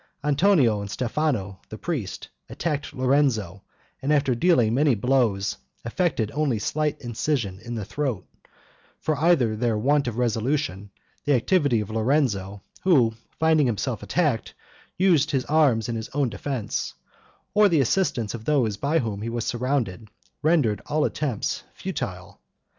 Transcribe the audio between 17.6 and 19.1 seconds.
the assistance of those by